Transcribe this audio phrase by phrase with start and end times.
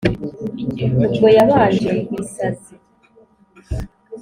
[1.07, 2.73] ubwo yabanje ibisazi,